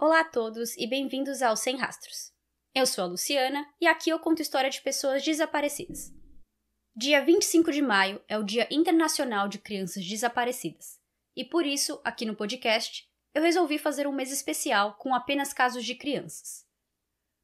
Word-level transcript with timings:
Olá 0.00 0.20
a 0.20 0.24
todos 0.24 0.76
e 0.76 0.86
bem-vindos 0.86 1.42
ao 1.42 1.56
Sem 1.56 1.76
Rastros. 1.76 2.32
Eu 2.72 2.86
sou 2.86 3.02
a 3.02 3.06
Luciana 3.08 3.68
e 3.80 3.86
aqui 3.88 4.10
eu 4.10 4.20
conto 4.20 4.40
história 4.40 4.70
de 4.70 4.80
pessoas 4.80 5.24
desaparecidas. 5.24 6.14
Dia 6.94 7.20
25 7.24 7.72
de 7.72 7.82
maio 7.82 8.22
é 8.28 8.38
o 8.38 8.44
Dia 8.44 8.68
Internacional 8.70 9.48
de 9.48 9.58
Crianças 9.58 10.06
Desaparecidas, 10.06 11.00
e 11.34 11.44
por 11.44 11.66
isso, 11.66 12.00
aqui 12.04 12.24
no 12.24 12.36
podcast, 12.36 13.10
eu 13.34 13.42
resolvi 13.42 13.76
fazer 13.76 14.06
um 14.06 14.12
mês 14.12 14.30
especial 14.30 14.94
com 14.98 15.12
apenas 15.12 15.52
casos 15.52 15.84
de 15.84 15.96
crianças. 15.96 16.64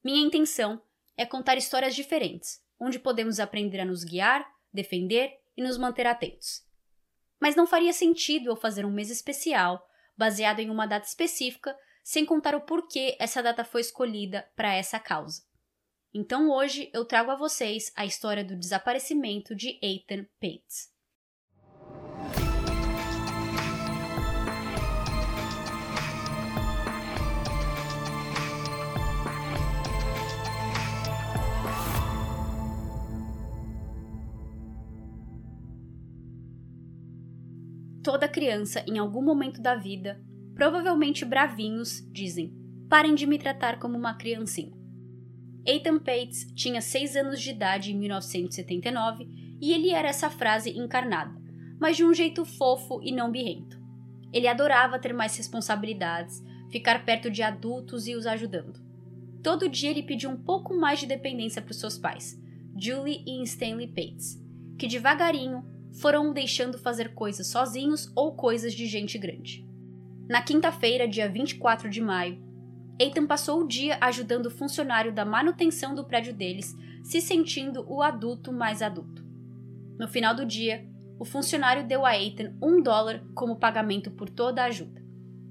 Minha 0.05 0.25
intenção 0.25 0.81
é 1.17 1.27
contar 1.27 1.59
histórias 1.59 1.93
diferentes, 1.93 2.63
onde 2.79 3.01
podemos 3.01 3.41
aprender 3.41 3.81
a 3.81 3.85
nos 3.85 4.05
guiar, 4.05 4.49
defender 4.73 5.41
e 5.57 5.63
nos 5.63 5.77
manter 5.77 6.07
atentos. 6.07 6.65
Mas 7.41 7.57
não 7.57 7.67
faria 7.67 7.93
sentido 7.93 8.51
eu 8.51 8.55
fazer 8.55 8.87
um 8.87 8.93
mês 8.93 9.11
especial 9.11 9.85
baseado 10.17 10.61
em 10.61 10.71
uma 10.71 10.87
data 10.87 11.09
específica, 11.09 11.77
sem 12.05 12.27
contar 12.27 12.55
o 12.55 12.61
porquê 12.61 13.17
essa 13.19 13.43
data 13.43 13.65
foi 13.65 13.81
escolhida 13.81 14.47
para 14.55 14.75
essa 14.75 15.01
causa. 15.01 15.43
Então 16.13 16.51
hoje 16.51 16.91
eu 16.93 17.05
trago 17.07 17.31
a 17.31 17.35
vocês 17.35 17.91
a 17.97 18.05
história 18.05 18.45
do 18.45 18.55
desaparecimento 18.55 19.55
de 19.55 19.79
Ethan 19.83 20.27
Pates. 20.39 20.93
Toda 38.05 38.29
criança, 38.29 38.85
em 38.87 38.99
algum 38.99 39.23
momento 39.23 39.63
da 39.63 39.75
vida, 39.75 40.23
provavelmente 40.55 41.25
bravinhos, 41.25 42.07
dizem: 42.13 42.53
parem 42.89 43.15
de 43.15 43.27
me 43.27 43.39
tratar 43.39 43.79
como 43.79 43.97
uma 43.99 44.15
criancinha. 44.15 44.73
Ethan 45.67 45.99
Pates 45.99 46.47
tinha 46.55 46.81
6 46.81 47.17
anos 47.17 47.41
de 47.41 47.51
idade 47.51 47.93
em 47.93 47.99
1979 47.99 49.27
e 49.61 49.73
ele 49.73 49.91
era 49.91 50.09
essa 50.09 50.29
frase 50.29 50.71
encarnada, 50.71 51.41
mas 51.81 51.97
de 51.97 52.05
um 52.05 52.13
jeito 52.13 52.45
fofo 52.45 53.01
e 53.03 53.11
não 53.11 53.31
birrento. 53.31 53.83
Ele 54.33 54.47
adorava 54.47 54.99
ter 54.99 55.15
mais 55.15 55.37
responsabilidades, 55.37 56.43
ficar 56.71 57.05
perto 57.05 57.31
de 57.31 57.43
adultos 57.43 58.07
e 58.07 58.15
os 58.15 58.27
ajudando. 58.27 58.83
Todo 59.43 59.69
dia 59.69 59.91
ele 59.91 60.03
pediu 60.03 60.31
um 60.31 60.37
pouco 60.37 60.75
mais 60.75 61.01
de 61.01 61.07
dependência 61.07 61.63
para 61.63 61.71
os 61.71 61.79
seus 61.79 61.97
pais, 61.97 62.39
Julie 62.77 63.23
e 63.27 63.43
Stanley 63.45 63.89
Pates, 63.89 64.43
que 64.79 64.87
devagarinho 64.87 65.65
foram 66.01 66.31
o 66.31 66.35
deixando 66.35 66.77
fazer 66.77 67.15
coisas 67.15 67.47
sozinhos 67.47 68.11
ou 68.17 68.35
coisas 68.35 68.75
de 68.75 68.87
gente 68.87 69.17
grande. 69.17 69.65
Na 70.27 70.41
quinta-feira, 70.41 71.07
dia 71.07 71.29
24 71.29 71.91
de 71.91 72.01
maio, 72.01 72.43
Ethan 72.99 73.27
passou 73.27 73.61
o 73.61 73.69
dia 73.69 73.99
ajudando 74.01 74.47
o 74.47 74.51
funcionário 74.51 75.13
da 75.13 75.23
manutenção 75.23 75.95
do 75.95 76.05
prédio 76.05 76.33
deles, 76.33 76.75
se 77.03 77.21
sentindo 77.21 77.85
o 77.87 78.01
adulto 78.01 78.51
mais 78.51 78.81
adulto. 78.81 79.23
No 79.99 80.09
final 80.09 80.35
do 80.35 80.47
dia, 80.47 80.89
o 81.19 81.27
funcionário 81.27 81.87
deu 81.87 82.07
a 82.07 82.17
Ethan 82.17 82.55
um 82.63 82.83
dólar 82.83 83.23
como 83.35 83.57
pagamento 83.57 84.11
por 84.11 84.31
toda 84.31 84.63
a 84.63 84.67
ajuda. 84.67 85.03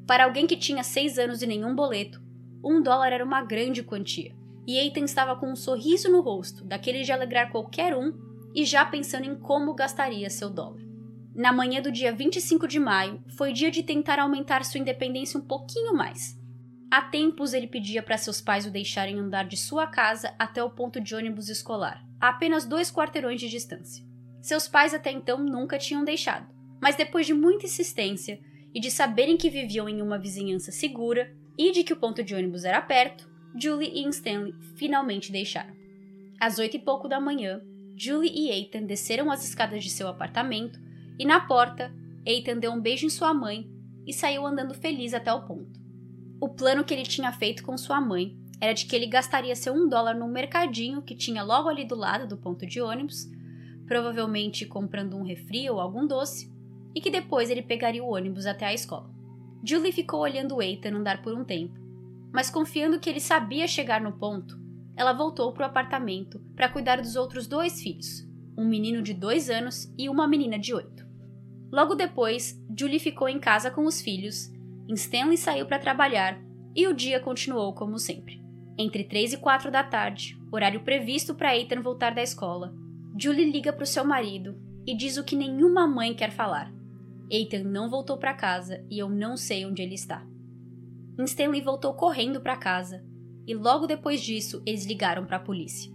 Para 0.08 0.24
alguém 0.24 0.48
que 0.48 0.58
tinha 0.58 0.84
seis 0.84 1.20
anos 1.20 1.44
e 1.44 1.48
nenhum 1.48 1.76
boleto, 1.76 2.20
um 2.64 2.82
dólar 2.82 3.14
era 3.14 3.24
uma 3.24 3.44
grande 3.44 3.84
quantia, 3.84 4.36
e 4.66 4.80
Ethan 4.80 5.06
estava 5.06 5.36
com 5.36 5.52
um 5.52 5.56
sorriso 5.56 6.12
no 6.12 6.22
rosto, 6.22 6.66
daquele 6.66 7.04
de 7.04 7.12
alegrar 7.12 7.52
qualquer 7.52 7.96
um, 7.96 8.12
e 8.56 8.66
já 8.66 8.84
pensando 8.84 9.26
em 9.26 9.36
como 9.36 9.76
gastaria 9.76 10.32
seu 10.32 10.50
dólar. 10.50 10.83
Na 11.36 11.52
manhã 11.52 11.82
do 11.82 11.92
dia 11.92 12.14
25 12.14 12.68
de 12.68 12.80
maio, 12.80 13.24
foi 13.36 13.52
dia 13.52 13.72
de 13.72 13.82
tentar 13.82 14.20
aumentar 14.20 14.64
sua 14.64 14.80
independência 14.80 15.40
um 15.40 15.44
pouquinho 15.44 15.94
mais. 15.96 16.40
Há 16.92 17.02
tempos 17.02 17.54
ele 17.56 17.66
pedia 17.66 18.04
para 18.04 18.20
seus 18.20 18.40
pais 18.40 18.68
o 18.68 18.72
deixarem 18.72 19.18
andar 19.18 19.48
de 19.48 19.58
sua 19.58 19.88
casa 19.88 20.36
até 20.38 20.64
o 20.64 20.70
ponto 20.70 21.02
de 21.02 21.16
ônibus 21.16 21.50
escolar, 21.50 22.06
a 22.22 22.30
apenas 22.30 22.66
dois 22.66 22.92
quarteirões 22.92 23.40
de 23.40 23.50
distância. 23.50 24.06
Seus 24.44 24.68
pais 24.68 24.94
até 24.94 25.12
então 25.12 25.40
nunca 25.40 25.80
tinham 25.80 26.04
deixado, 26.04 26.48
mas 26.80 26.96
depois 26.96 27.26
de 27.26 27.34
muita 27.34 27.66
insistência 27.66 28.40
e 28.72 28.80
de 28.80 28.92
saberem 28.92 29.36
que 29.36 29.50
viviam 29.50 29.90
em 29.90 30.04
uma 30.04 30.20
vizinhança 30.20 30.72
segura 30.72 31.36
e 31.58 31.72
de 31.72 31.84
que 31.84 31.94
o 31.94 31.98
ponto 31.98 32.24
de 32.24 32.36
ônibus 32.36 32.64
era 32.64 32.80
perto, 32.80 33.28
Julie 33.60 33.90
e 33.90 34.08
Stanley 34.10 34.54
finalmente 34.76 35.32
deixaram. 35.32 35.74
Às 36.40 36.60
oito 36.60 36.78
e 36.78 36.80
pouco 36.80 37.08
da 37.08 37.20
manhã, 37.20 37.60
Julie 37.98 38.32
e 38.32 38.52
Ethan 38.52 38.84
desceram 38.84 39.32
as 39.32 39.44
escadas 39.44 39.84
de 39.84 39.90
seu 39.90 40.08
apartamento 40.08 40.83
e 41.18 41.26
na 41.26 41.40
porta, 41.40 41.94
Ethan 42.26 42.58
deu 42.58 42.72
um 42.72 42.82
beijo 42.82 43.06
em 43.06 43.10
sua 43.10 43.34
mãe 43.34 43.70
e 44.06 44.14
saiu 44.14 44.46
andando 44.46 44.74
feliz 44.74 45.14
até 45.14 45.34
o 45.34 45.44
ponto. 45.44 45.80
O 46.40 46.50
plano 46.50 46.84
que 46.84 46.94
ele 46.94 47.04
tinha 47.04 47.32
feito 47.32 47.64
com 47.64 47.78
sua 47.78 48.02
mãe 48.02 48.38
era 48.60 48.74
de 48.74 48.86
que 48.86 48.96
ele 48.96 49.08
gastaria 49.08 49.56
seu 49.56 49.74
um 49.74 49.88
dólar 49.88 50.16
num 50.16 50.28
mercadinho 50.28 51.02
que 51.02 51.16
tinha 51.16 51.44
logo 51.44 51.70
ali 51.70 51.86
do 51.86 51.96
lado 51.96 52.28
do 52.28 52.38
ponto 52.38 52.66
de 52.66 52.82
ônibus, 52.82 53.30
provavelmente 53.86 54.66
comprando 54.66 55.18
um 55.18 55.24
refri 55.24 55.70
ou 55.70 55.80
algum 55.80 56.08
doce, 56.08 56.52
e 56.96 57.02
que 57.02 57.10
depois 57.10 57.50
ele 57.50 57.62
pegaria 57.62 58.04
o 58.04 58.14
ônibus 58.14 58.46
até 58.46 58.66
a 58.66 58.74
escola. 58.74 59.10
Julie 59.64 59.92
ficou 59.92 60.22
olhando 60.22 60.62
Ethan 60.62 60.96
andar 60.96 61.22
por 61.22 61.34
um 61.34 61.44
tempo, 61.44 61.80
mas 62.32 62.50
confiando 62.50 63.00
que 63.00 63.10
ele 63.10 63.20
sabia 63.20 63.68
chegar 63.68 64.02
no 64.02 64.14
ponto, 64.14 64.60
ela 64.96 65.14
voltou 65.14 65.52
para 65.52 65.64
o 65.64 65.70
apartamento 65.70 66.40
para 66.56 66.70
cuidar 66.70 67.02
dos 67.02 67.16
outros 67.16 67.48
dois 67.48 67.82
filhos, 67.82 68.28
um 68.58 68.66
menino 68.66 69.02
de 69.02 69.14
dois 69.14 69.50
anos 69.50 69.92
e 69.98 70.08
uma 70.08 70.28
menina 70.28 70.60
de 70.60 70.74
oito. 70.74 71.03
Logo 71.74 71.96
depois, 71.96 72.56
Julie 72.78 73.00
ficou 73.00 73.28
em 73.28 73.40
casa 73.40 73.72
com 73.72 73.86
os 73.88 74.00
filhos 74.00 74.54
Stanley 74.90 75.38
saiu 75.38 75.66
para 75.66 75.80
trabalhar 75.80 76.40
e 76.76 76.86
o 76.86 76.94
dia 76.94 77.20
continuou 77.20 77.74
como 77.74 77.98
sempre. 77.98 78.40
Entre 78.78 79.04
3 79.04 79.34
e 79.34 79.38
4 79.38 79.72
da 79.72 79.84
tarde, 79.84 80.38
horário 80.52 80.84
previsto 80.84 81.34
para 81.34 81.58
Ethan 81.58 81.82
voltar 81.82 82.14
da 82.14 82.22
escola, 82.22 82.76
Julie 83.20 83.50
liga 83.50 83.74
para 83.74 83.86
o 83.86 83.88
seu 83.88 84.06
marido 84.06 84.56
e 84.86 84.96
diz 84.96 85.18
o 85.18 85.24
que 85.24 85.36
nenhuma 85.36 85.88
mãe 85.88 86.14
quer 86.14 86.30
falar. 86.30 86.72
Ethan 87.28 87.64
não 87.64 87.90
voltou 87.90 88.20
para 88.20 88.36
casa 88.36 88.86
e 88.88 89.00
eu 89.00 89.10
não 89.10 89.36
sei 89.36 89.66
onde 89.66 89.82
ele 89.82 89.96
está. 89.96 90.24
Stanley 91.18 91.62
voltou 91.62 91.96
correndo 91.96 92.40
para 92.40 92.56
casa 92.56 93.04
e 93.48 93.56
logo 93.56 93.88
depois 93.88 94.22
disso 94.22 94.62
eles 94.64 94.86
ligaram 94.86 95.26
para 95.26 95.38
a 95.38 95.44
polícia. 95.44 95.92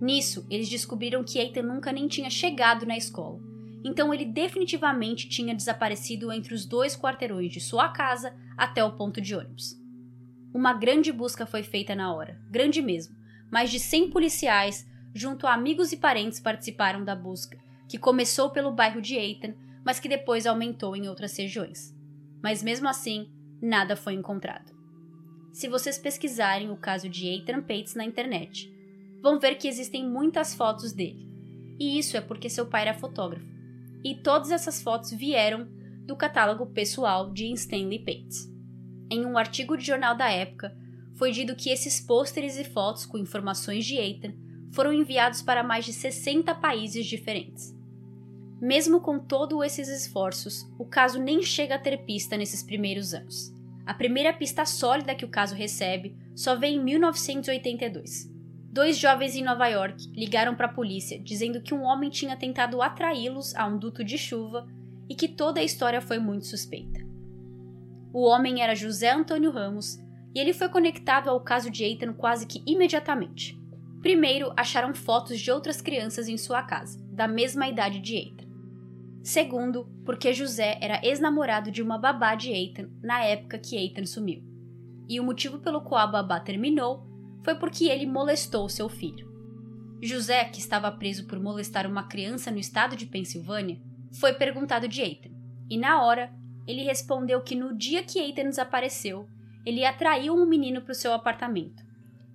Nisso, 0.00 0.46
eles 0.48 0.68
descobriram 0.68 1.24
que 1.24 1.40
Ethan 1.40 1.62
nunca 1.62 1.90
nem 1.90 2.06
tinha 2.06 2.30
chegado 2.30 2.86
na 2.86 2.96
escola 2.96 3.48
então 3.84 4.12
ele 4.12 4.24
definitivamente 4.24 5.28
tinha 5.28 5.54
desaparecido 5.54 6.32
entre 6.32 6.54
os 6.54 6.66
dois 6.66 6.96
quarteirões 6.96 7.52
de 7.52 7.60
sua 7.60 7.88
casa 7.88 8.34
até 8.56 8.82
o 8.82 8.92
ponto 8.92 9.20
de 9.20 9.34
ônibus. 9.34 9.80
Uma 10.52 10.72
grande 10.72 11.12
busca 11.12 11.46
foi 11.46 11.62
feita 11.62 11.94
na 11.94 12.12
hora, 12.12 12.40
grande 12.50 12.82
mesmo. 12.82 13.16
Mais 13.50 13.70
de 13.70 13.78
100 13.78 14.10
policiais, 14.10 14.86
junto 15.14 15.46
a 15.46 15.54
amigos 15.54 15.92
e 15.92 15.96
parentes, 15.96 16.40
participaram 16.40 17.04
da 17.04 17.14
busca, 17.14 17.58
que 17.88 17.98
começou 17.98 18.50
pelo 18.50 18.72
bairro 18.72 19.00
de 19.00 19.14
Eitan, 19.14 19.54
mas 19.84 20.00
que 20.00 20.08
depois 20.08 20.46
aumentou 20.46 20.96
em 20.96 21.08
outras 21.08 21.36
regiões. 21.36 21.94
Mas 22.42 22.62
mesmo 22.62 22.88
assim, 22.88 23.30
nada 23.62 23.96
foi 23.96 24.14
encontrado. 24.14 24.76
Se 25.52 25.68
vocês 25.68 25.98
pesquisarem 25.98 26.70
o 26.70 26.76
caso 26.76 27.08
de 27.08 27.26
Ethan 27.26 27.62
Pates 27.62 27.94
na 27.94 28.04
internet, 28.04 28.72
vão 29.22 29.38
ver 29.38 29.56
que 29.56 29.68
existem 29.68 30.06
muitas 30.06 30.54
fotos 30.54 30.92
dele. 30.92 31.26
E 31.78 31.98
isso 31.98 32.16
é 32.16 32.20
porque 32.20 32.50
seu 32.50 32.66
pai 32.66 32.82
era 32.82 32.94
fotógrafo 32.94 33.57
e 34.10 34.14
todas 34.14 34.50
essas 34.50 34.82
fotos 34.82 35.10
vieram 35.10 35.68
do 36.06 36.16
catálogo 36.16 36.64
pessoal 36.66 37.30
de 37.30 37.52
Stanley 37.52 37.98
Pates. 37.98 38.50
Em 39.10 39.26
um 39.26 39.36
artigo 39.36 39.76
de 39.76 39.84
jornal 39.84 40.16
da 40.16 40.30
época, 40.30 40.74
foi 41.14 41.30
dito 41.32 41.54
que 41.54 41.68
esses 41.68 42.00
pôsteres 42.00 42.56
e 42.56 42.64
fotos 42.64 43.04
com 43.04 43.18
informações 43.18 43.84
de 43.84 43.96
Ethan 43.96 44.32
foram 44.72 44.92
enviados 44.92 45.42
para 45.42 45.62
mais 45.62 45.84
de 45.84 45.92
60 45.92 46.54
países 46.54 47.04
diferentes. 47.04 47.76
Mesmo 48.60 49.00
com 49.00 49.18
todos 49.18 49.62
esses 49.64 49.88
esforços, 49.88 50.66
o 50.78 50.84
caso 50.84 51.20
nem 51.20 51.42
chega 51.42 51.74
a 51.74 51.78
ter 51.78 51.98
pista 51.98 52.36
nesses 52.36 52.62
primeiros 52.62 53.12
anos. 53.12 53.52
A 53.84 53.94
primeira 53.94 54.32
pista 54.32 54.64
sólida 54.64 55.14
que 55.14 55.24
o 55.24 55.30
caso 55.30 55.54
recebe 55.54 56.16
só 56.34 56.56
vem 56.56 56.76
em 56.76 56.84
1982, 56.84 58.30
Dois 58.78 58.96
jovens 58.96 59.34
em 59.34 59.42
Nova 59.42 59.66
York 59.66 60.08
ligaram 60.14 60.54
para 60.54 60.66
a 60.66 60.72
polícia 60.72 61.18
dizendo 61.18 61.60
que 61.60 61.74
um 61.74 61.82
homem 61.82 62.08
tinha 62.08 62.36
tentado 62.36 62.80
atraí-los 62.80 63.52
a 63.56 63.66
um 63.66 63.76
duto 63.76 64.04
de 64.04 64.16
chuva 64.16 64.68
e 65.08 65.16
que 65.16 65.26
toda 65.26 65.58
a 65.58 65.64
história 65.64 66.00
foi 66.00 66.20
muito 66.20 66.46
suspeita. 66.46 67.00
O 68.12 68.24
homem 68.24 68.62
era 68.62 68.76
José 68.76 69.10
Antônio 69.10 69.50
Ramos 69.50 69.98
e 70.32 70.38
ele 70.38 70.52
foi 70.52 70.68
conectado 70.68 71.28
ao 71.28 71.40
caso 71.40 71.72
de 71.72 71.82
Ethan 71.82 72.12
quase 72.12 72.46
que 72.46 72.62
imediatamente. 72.64 73.60
Primeiro, 74.00 74.52
acharam 74.56 74.94
fotos 74.94 75.40
de 75.40 75.50
outras 75.50 75.80
crianças 75.80 76.28
em 76.28 76.36
sua 76.36 76.62
casa, 76.62 77.04
da 77.10 77.26
mesma 77.26 77.66
idade 77.66 77.98
de 77.98 78.14
Ethan. 78.14 78.46
Segundo, 79.24 79.88
porque 80.06 80.32
José 80.32 80.78
era 80.80 81.04
ex-namorado 81.04 81.72
de 81.72 81.82
uma 81.82 81.98
babá 81.98 82.36
de 82.36 82.52
Ethan 82.52 82.88
na 83.02 83.24
época 83.24 83.58
que 83.58 83.76
Ethan 83.76 84.06
sumiu. 84.06 84.40
E 85.08 85.18
o 85.18 85.24
motivo 85.24 85.58
pelo 85.58 85.80
qual 85.80 86.00
a 86.02 86.06
babá 86.06 86.38
terminou 86.38 87.07
foi 87.44 87.54
porque 87.54 87.84
ele 87.86 88.06
molestou 88.06 88.68
seu 88.68 88.88
filho. 88.88 89.28
José, 90.00 90.44
que 90.44 90.60
estava 90.60 90.90
preso 90.92 91.26
por 91.26 91.40
molestar 91.40 91.86
uma 91.86 92.04
criança 92.04 92.50
no 92.50 92.58
estado 92.58 92.94
de 92.94 93.06
Pensilvânia, 93.06 93.80
foi 94.12 94.32
perguntado 94.32 94.86
de 94.86 95.02
Ethan, 95.02 95.30
e 95.68 95.76
na 95.76 96.02
hora 96.02 96.32
ele 96.66 96.84
respondeu 96.84 97.40
que 97.40 97.54
no 97.54 97.76
dia 97.76 98.02
que 98.02 98.20
Ethan 98.20 98.44
desapareceu, 98.44 99.28
ele 99.64 99.84
atraiu 99.84 100.34
um 100.34 100.46
menino 100.46 100.80
para 100.82 100.92
o 100.92 100.94
seu 100.94 101.12
apartamento 101.12 101.82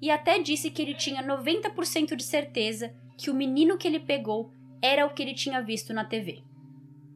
e 0.01 0.11
até 0.11 0.38
disse 0.38 0.69
que 0.69 0.81
ele 0.81 0.94
tinha 0.94 1.23
90% 1.23 2.15
de 2.15 2.23
certeza 2.23 2.94
que 3.17 3.29
o 3.29 3.33
menino 3.33 3.77
que 3.77 3.88
ele 3.88 4.00
pegou 4.00 4.51
era 4.81 5.05
o 5.05 5.13
que 5.13 5.23
ele 5.23 5.33
tinha 5.33 5.61
visto 5.61 5.94
na 5.94 6.03
TV. 6.03 6.44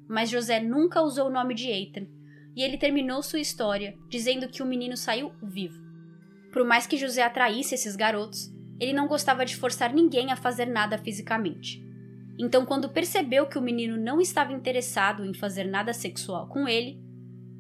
Mas 0.08 0.30
José 0.30 0.60
nunca 0.60 1.02
usou 1.02 1.28
o 1.28 1.32
nome 1.32 1.54
de 1.54 1.70
Ethan 1.70 2.08
e 2.56 2.64
ele 2.64 2.78
terminou 2.78 3.22
sua 3.22 3.40
história 3.40 3.98
dizendo 4.10 4.48
que 4.48 4.64
o 4.64 4.66
menino 4.66 4.96
saiu 4.96 5.34
vivo. 5.44 5.87
Por 6.58 6.66
mais 6.66 6.88
que 6.88 6.98
José 6.98 7.22
atraísse 7.22 7.76
esses 7.76 7.96
garotos, 7.96 8.52
ele 8.80 8.92
não 8.92 9.08
gostava 9.08 9.46
de 9.46 9.56
forçar 9.56 9.94
ninguém 9.94 10.32
a 10.32 10.36
fazer 10.36 10.66
nada 10.66 10.98
fisicamente. 10.98 11.80
Então, 12.36 12.66
quando 12.66 12.90
percebeu 12.90 13.46
que 13.46 13.60
o 13.60 13.62
menino 13.62 13.96
não 13.96 14.20
estava 14.20 14.52
interessado 14.52 15.24
em 15.24 15.36
fazer 15.36 15.66
nada 15.66 15.94
sexual 15.94 16.48
com 16.48 16.68
ele, 16.68 17.00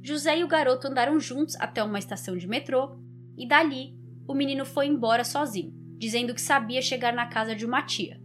José 0.01 0.39
e 0.39 0.43
o 0.43 0.47
garoto 0.47 0.87
andaram 0.87 1.19
juntos 1.19 1.55
até 1.57 1.83
uma 1.83 1.99
estação 1.99 2.35
de 2.35 2.47
metrô 2.47 2.97
e 3.37 3.47
dali 3.47 3.93
o 4.27 4.33
menino 4.33 4.65
foi 4.65 4.87
embora 4.87 5.23
sozinho, 5.23 5.71
dizendo 5.99 6.33
que 6.33 6.41
sabia 6.41 6.81
chegar 6.81 7.13
na 7.13 7.27
casa 7.27 7.55
de 7.55 7.67
uma 7.67 7.83
tia. 7.83 8.19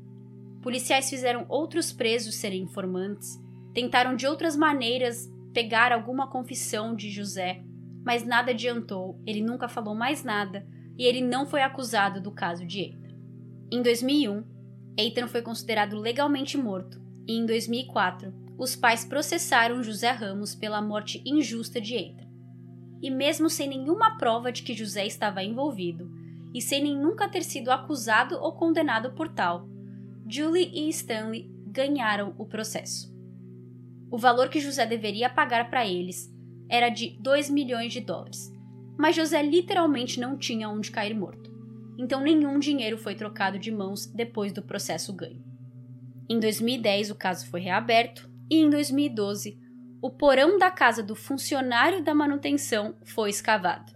Policiais 0.63 1.11
fizeram 1.11 1.45
outros 1.51 1.93
presos 1.93 2.37
serem 2.37 2.63
informantes, 2.63 3.39
tentaram 3.75 4.17
de 4.17 4.27
outras 4.27 4.57
maneiras 4.57 5.31
pegar 5.53 5.93
alguma 5.93 6.31
confissão 6.31 6.97
de 6.97 7.11
José, 7.11 7.63
mas 8.04 8.25
nada 8.25 8.50
adiantou, 8.50 9.20
ele 9.26 9.43
nunca 9.43 9.69
falou 9.69 9.94
mais 9.94 10.25
nada 10.25 10.66
e 10.99 11.04
ele 11.04 11.20
não 11.20 11.46
foi 11.46 11.62
acusado 11.62 12.20
do 12.20 12.31
caso 12.31 12.66
de 12.66 12.81
Ethan. 12.81 13.16
Em 13.70 13.82
2001, 13.82 14.44
Ethan 14.96 15.26
foi 15.26 15.43
considerado 15.43 15.96
legalmente 15.96 16.56
morto 16.56 17.00
e 17.26 17.37
em 17.37 17.46
2004, 17.46 18.32
os 18.58 18.76
pais 18.76 19.04
processaram 19.04 19.82
José 19.82 20.10
Ramos 20.10 20.54
pela 20.54 20.82
morte 20.82 21.22
injusta 21.25 21.81
de 21.81 21.94
Ethan 21.94 22.22
e 23.02 23.10
mesmo 23.10 23.50
sem 23.50 23.69
nenhuma 23.69 24.16
prova 24.16 24.52
de 24.52 24.62
que 24.62 24.75
José 24.75 25.04
estava 25.04 25.43
envolvido, 25.43 26.08
e 26.54 26.62
sem 26.62 26.82
nem 26.82 26.96
nunca 26.96 27.28
ter 27.28 27.43
sido 27.43 27.70
acusado 27.70 28.37
ou 28.37 28.52
condenado 28.52 29.12
por 29.12 29.28
tal, 29.28 29.69
Julie 30.28 30.70
e 30.72 30.88
Stanley 30.90 31.50
ganharam 31.66 32.34
o 32.38 32.46
processo. 32.46 33.12
O 34.08 34.16
valor 34.16 34.49
que 34.49 34.60
José 34.60 34.87
deveria 34.87 35.28
pagar 35.28 35.69
para 35.69 35.87
eles 35.87 36.31
era 36.73 36.89
de 36.89 37.11
2 37.21 37.51
milhões 37.51 37.93
de 37.93 38.01
dólares, 38.01 38.51
mas 38.99 39.15
José 39.15 39.43
literalmente 39.43 40.19
não 40.19 40.39
tinha 40.39 40.71
onde 40.71 40.91
cair 40.91 41.15
morto, 41.15 41.53
então 41.99 42.23
nenhum 42.23 42.59
dinheiro 42.59 42.97
foi 42.97 43.15
trocado 43.15 43.59
de 43.59 43.71
mãos 43.71 44.07
depois 44.07 44.55
do 44.55 44.63
processo 44.63 45.13
ganho. 45.13 45.45
Em 46.31 46.41
2010, 46.41 47.11
o 47.11 47.15
caso 47.15 47.47
foi 47.51 47.61
reaberto 47.61 48.31
e 48.51 48.57
em 48.57 48.71
2012 48.71 49.61
o 50.01 50.09
porão 50.09 50.59
da 50.59 50.71
casa 50.71 51.03
do 51.03 51.15
funcionário 51.15 52.03
da 52.03 52.15
manutenção 52.15 52.97
foi 53.05 53.29
escavado. 53.29 53.93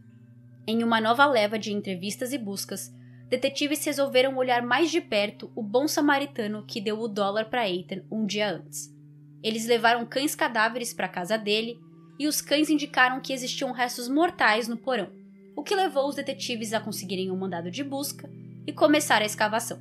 Em 0.67 0.85
uma 0.85 1.01
nova 1.01 1.25
leva 1.25 1.59
de 1.59 1.73
entrevistas 1.73 2.31
e 2.35 2.39
buscas, 2.39 2.95
detetives 3.31 3.83
resolveram 3.87 4.37
olhar 4.37 4.61
mais 4.61 4.91
de 4.91 5.01
perto 5.01 5.51
o 5.57 5.63
bom 5.63 5.89
samaritano 5.89 6.63
que 6.67 6.83
deu 6.83 7.01
o 7.01 7.09
dólar 7.09 7.47
para 7.47 7.69
Ethan 7.69 8.03
um 8.11 8.27
dia 8.27 8.51
antes. 8.51 8.95
Eles 9.43 9.67
levaram 9.67 10.05
cães 10.05 10.35
cadáveres 10.35 10.93
para 10.93 11.07
a 11.07 11.11
casa 11.11 11.39
dele 11.39 11.86
e 12.19 12.27
os 12.27 12.41
cães 12.41 12.71
indicaram 12.71 13.21
que 13.21 13.33
existiam 13.33 13.73
restos 13.73 14.09
mortais 14.09 14.69
no 14.69 14.77
porão, 14.77 15.11
o 15.55 15.63
que 15.63 15.75
levou 15.75 16.09
os 16.09 16.15
detetives 16.15 16.73
a 16.73 16.81
conseguirem 16.81 17.31
um 17.31 17.37
mandado 17.37 17.71
de 17.71 17.83
busca 17.83 18.31
e 18.67 18.73
começar 18.73 19.23
a 19.23 19.25
escavação. 19.25 19.81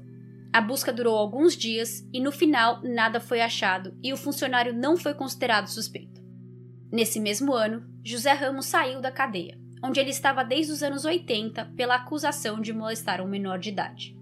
A 0.54 0.62
busca 0.62 0.94
durou 0.94 1.18
alguns 1.18 1.56
dias 1.56 2.08
e 2.14 2.20
no 2.22 2.32
final 2.32 2.82
nada 2.82 3.20
foi 3.20 3.42
achado 3.42 3.94
e 4.02 4.14
o 4.14 4.18
funcionário 4.18 4.74
não 4.74 4.96
foi 4.96 5.14
considerado 5.14 5.68
suspeito. 5.68 6.24
Nesse 6.92 7.20
mesmo 7.20 7.54
ano, 7.54 7.86
José 8.04 8.32
Ramos 8.32 8.68
saiu 8.68 9.02
da 9.02 9.12
cadeia, 9.12 9.60
onde 9.84 10.00
ele 10.00 10.12
estava 10.12 10.44
desde 10.44 10.72
os 10.72 10.82
anos 10.82 11.04
80 11.04 11.74
pela 11.76 11.96
acusação 11.96 12.62
de 12.62 12.72
molestar 12.72 13.22
um 13.22 13.28
menor 13.28 13.60
de 13.60 13.70
idade. 13.70 14.16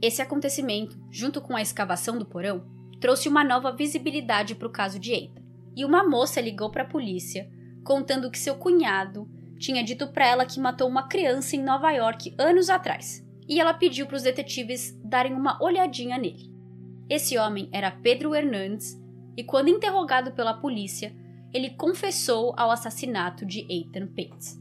Esse 0.00 0.22
acontecimento, 0.22 0.98
junto 1.10 1.40
com 1.40 1.54
a 1.54 1.60
escavação 1.60 2.18
do 2.18 2.24
porão, 2.24 2.64
trouxe 3.00 3.28
uma 3.28 3.44
nova 3.44 3.70
visibilidade 3.70 4.54
para 4.54 4.68
o 4.68 4.72
caso 4.72 4.98
de 4.98 5.12
Eita, 5.12 5.42
e 5.78 5.84
uma 5.84 6.02
moça 6.02 6.40
ligou 6.40 6.70
para 6.70 6.82
a 6.82 6.88
polícia 6.88 7.48
contando 7.84 8.32
que 8.32 8.38
seu 8.38 8.56
cunhado 8.56 9.30
tinha 9.60 9.84
dito 9.84 10.08
para 10.08 10.26
ela 10.26 10.44
que 10.44 10.58
matou 10.58 10.88
uma 10.88 11.06
criança 11.06 11.54
em 11.54 11.62
Nova 11.62 11.92
York 11.92 12.34
anos 12.36 12.68
atrás, 12.68 13.24
e 13.48 13.60
ela 13.60 13.72
pediu 13.72 14.04
para 14.04 14.16
os 14.16 14.24
detetives 14.24 14.98
darem 15.04 15.32
uma 15.32 15.56
olhadinha 15.62 16.18
nele. 16.18 16.52
Esse 17.08 17.38
homem 17.38 17.68
era 17.72 17.92
Pedro 17.92 18.34
Hernandes, 18.34 19.00
e 19.36 19.44
quando 19.44 19.68
interrogado 19.68 20.32
pela 20.32 20.52
polícia, 20.52 21.14
ele 21.54 21.70
confessou 21.70 22.52
ao 22.56 22.72
assassinato 22.72 23.46
de 23.46 23.60
Ethan 23.70 24.08
Pates. 24.08 24.60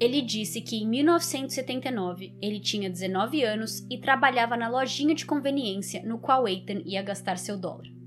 Ele 0.00 0.20
disse 0.20 0.60
que 0.60 0.76
em 0.76 0.88
1979 0.88 2.34
ele 2.42 2.58
tinha 2.58 2.90
19 2.90 3.44
anos 3.44 3.86
e 3.88 3.98
trabalhava 3.98 4.56
na 4.56 4.68
lojinha 4.68 5.14
de 5.14 5.24
conveniência 5.24 6.02
no 6.02 6.18
qual 6.18 6.48
Ethan 6.48 6.82
ia 6.84 7.02
gastar 7.02 7.38
seu 7.38 7.56
dólar. 7.56 7.99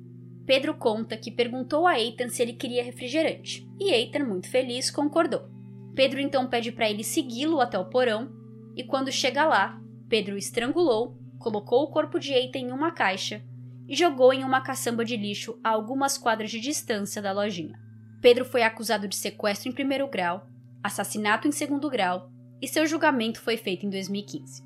Pedro 0.45 0.73
conta 0.73 1.15
que 1.15 1.31
perguntou 1.31 1.87
a 1.87 1.99
Ethan 1.99 2.27
se 2.27 2.41
ele 2.41 2.53
queria 2.53 2.83
refrigerante, 2.83 3.67
e 3.79 3.93
Ethan, 3.93 4.25
muito 4.25 4.49
feliz, 4.49 4.91
concordou. 4.91 5.49
Pedro 5.95 6.19
então 6.19 6.47
pede 6.47 6.71
para 6.71 6.89
ele 6.89 7.03
segui-lo 7.03 7.61
até 7.61 7.79
o 7.79 7.85
porão, 7.85 8.31
e 8.75 8.83
quando 8.83 9.11
chega 9.11 9.45
lá, 9.45 9.79
Pedro 10.09 10.37
estrangulou, 10.37 11.17
colocou 11.39 11.83
o 11.83 11.91
corpo 11.91 12.19
de 12.19 12.33
Ethan 12.33 12.59
em 12.59 12.71
uma 12.71 12.91
caixa 12.91 13.43
e 13.87 13.95
jogou 13.95 14.33
em 14.33 14.43
uma 14.43 14.61
caçamba 14.61 15.03
de 15.03 15.15
lixo 15.15 15.59
a 15.63 15.69
algumas 15.69 16.17
quadras 16.17 16.51
de 16.51 16.59
distância 16.59 17.21
da 17.21 17.31
lojinha. 17.31 17.79
Pedro 18.21 18.45
foi 18.45 18.63
acusado 18.63 19.07
de 19.07 19.15
sequestro 19.15 19.69
em 19.69 19.73
primeiro 19.73 20.07
grau, 20.07 20.47
assassinato 20.81 21.47
em 21.47 21.51
segundo 21.51 21.89
grau 21.89 22.31
e 22.61 22.67
seu 22.67 22.85
julgamento 22.85 23.41
foi 23.41 23.57
feito 23.57 23.85
em 23.85 23.89
2015. 23.89 24.63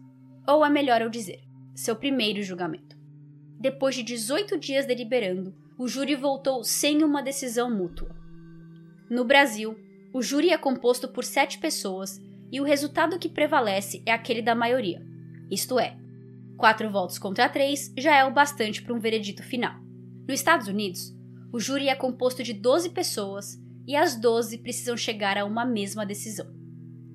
Ou 0.47 0.63
é 0.63 0.69
melhor 0.69 1.01
eu 1.01 1.09
dizer, 1.09 1.41
seu 1.75 1.95
primeiro 1.95 2.43
julgamento. 2.43 2.95
Depois 3.59 3.95
de 3.95 4.03
18 4.03 4.57
dias 4.59 4.85
deliberando, 4.85 5.55
o 5.77 5.87
júri 5.87 6.15
voltou 6.15 6.63
sem 6.63 7.03
uma 7.03 7.21
decisão 7.21 7.69
mútua. 7.69 8.09
No 9.09 9.23
Brasil, 9.23 9.77
o 10.11 10.21
júri 10.21 10.49
é 10.49 10.57
composto 10.57 11.07
por 11.07 11.23
sete 11.23 11.59
pessoas 11.59 12.19
e 12.51 12.59
o 12.59 12.63
resultado 12.63 13.19
que 13.19 13.29
prevalece 13.29 14.01
é 14.05 14.11
aquele 14.11 14.41
da 14.41 14.55
maioria, 14.55 15.05
isto 15.51 15.79
é, 15.79 15.95
quatro 16.57 16.89
votos 16.89 17.19
contra 17.19 17.47
três 17.47 17.93
já 17.95 18.15
é 18.15 18.25
o 18.25 18.33
bastante 18.33 18.81
para 18.81 18.93
um 18.93 18.99
veredito 18.99 19.43
final. 19.43 19.75
Nos 20.27 20.39
Estados 20.39 20.67
Unidos, 20.67 21.15
o 21.53 21.59
júri 21.59 21.87
é 21.87 21.95
composto 21.95 22.43
de 22.43 22.53
12 22.53 22.89
pessoas 22.89 23.57
e 23.87 23.95
as 23.95 24.15
12 24.19 24.57
precisam 24.57 24.97
chegar 24.97 25.37
a 25.37 25.45
uma 25.45 25.65
mesma 25.65 26.05
decisão. 26.05 26.47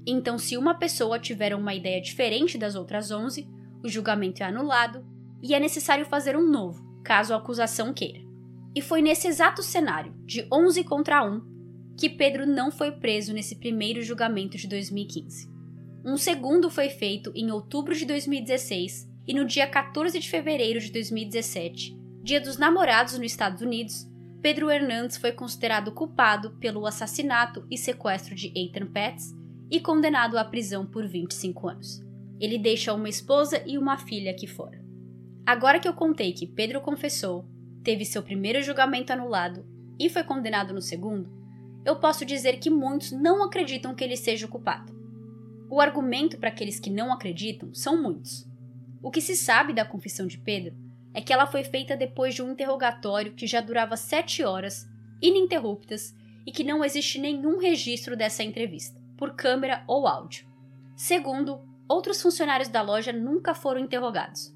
Então, 0.07 0.39
se 0.39 0.57
uma 0.57 0.75
pessoa 0.75 1.19
tiver 1.19 1.55
uma 1.55 1.75
ideia 1.75 2.01
diferente 2.01 2.57
das 2.57 2.75
outras 2.75 3.11
11, 3.11 3.47
o 3.83 3.89
julgamento 3.89 4.43
é 4.43 4.47
anulado 4.47 5.05
e 5.43 5.55
é 5.55 5.61
necessário 5.61 6.07
fazer 6.07 6.37
um 6.37 6.49
novo, 6.49 6.83
caso 7.03 7.35
a 7.35 7.37
acusação 7.37 7.93
queira. 7.93 8.22
E 8.75 8.81
foi 8.81 9.03
nesse 9.03 9.29
exato 9.29 9.63
cenário, 9.63 10.15
de 10.25 10.47
11 10.53 10.85
contra 10.85 11.25
1, 11.25 11.41
que 11.99 12.09
Pedro 12.09 12.47
não 12.47 12.71
foi 12.71 12.91
preso 12.93 13.33
nesse 13.33 13.57
primeiro 13.57 14.03
julgamento 14.03 14.57
de 14.57 14.67
2015. 14.67 15.51
Um 16.05 16.17
segundo 16.17 16.71
foi 16.71 16.89
feito 16.89 17.31
em 17.35 17.51
outubro 17.51 17.95
de 17.95 18.05
2016 18.05 19.09
e 19.27 19.35
no 19.35 19.45
dia 19.45 19.67
14 19.67 20.19
de 20.19 20.29
fevereiro 20.29 20.81
de 20.81 20.91
2017, 20.91 21.97
dia 22.23 22.41
dos 22.41 22.57
namorados 22.57 23.17
nos 23.19 23.27
Estados 23.27 23.63
Unidos, 23.63 24.09
Pedro 24.41 24.69
Hernandes 24.69 25.17
foi 25.17 25.31
considerado 25.31 25.93
culpado 25.93 26.51
pelo 26.59 26.85
assassinato 26.87 27.65
e 27.71 27.79
sequestro 27.79 28.35
de 28.35 28.53
Ethan 28.57 28.87
Pets 28.87 29.33
e 29.71 29.79
condenado 29.79 30.37
à 30.37 30.45
prisão 30.45 30.85
por 30.85 31.07
25 31.07 31.69
anos. 31.69 32.03
Ele 32.41 32.59
deixa 32.59 32.93
uma 32.93 33.09
esposa 33.09 33.63
e 33.65 33.79
uma 33.79 33.97
filha 33.97 34.33
aqui 34.33 34.49
fora. 34.49 34.85
Agora 35.47 35.79
que 35.79 35.87
eu 35.87 35.95
contei 35.95 36.33
que 36.33 36.47
Pedro 36.47 36.81
confessou, 36.81 37.47
teve 37.83 38.05
seu 38.05 38.23
primeiro 38.23 38.63
julgamento 38.63 39.13
anulado 39.13 39.67
e 39.99 40.09
foi 40.09 40.25
condenado 40.25 40.73
no 40.73 40.81
segundo, 40.81 41.31
eu 41.85 41.97
posso 41.97 42.25
dizer 42.25 42.59
que 42.59 42.71
muitos 42.71 43.11
não 43.13 43.43
acreditam 43.43 43.95
que 43.95 44.05
ele 44.05 44.17
seja 44.17 44.47
o 44.47 44.49
culpado. 44.49 44.93
O 45.69 45.81
argumento 45.81 46.39
para 46.39 46.49
aqueles 46.49 46.79
que 46.79 46.91
não 46.91 47.13
acreditam 47.13 47.75
são 47.75 48.01
muitos. 48.01 48.47
O 49.03 49.11
que 49.11 49.21
se 49.21 49.35
sabe 49.35 49.73
da 49.73 49.85
confissão 49.85 50.27
de 50.27 50.39
Pedro 50.39 50.77
é 51.13 51.21
que 51.21 51.33
ela 51.33 51.47
foi 51.47 51.65
feita 51.65 51.97
depois 51.97 52.35
de 52.35 52.43
um 52.43 52.53
interrogatório 52.53 53.33
que 53.33 53.47
já 53.47 53.61
durava 53.61 53.97
sete 53.97 54.45
horas, 54.45 54.89
ininterruptas, 55.21 56.15
e 56.47 56.53
que 56.53 56.65
não 56.65 56.85
existe 56.85 57.19
nenhum 57.19 57.59
registro 57.59 58.17
dessa 58.17 58.43
entrevista, 58.43 59.01
por 59.17 59.35
câmera 59.35 59.85
ou 59.87 60.07
áudio. 60.07 60.47
Segundo, 60.97 61.61
outros 61.89 62.21
funcionários 62.21 62.69
da 62.69 62.83
loja 62.83 63.13
nunca 63.13 63.55
foram 63.55 63.81
interrogados. 63.81 64.55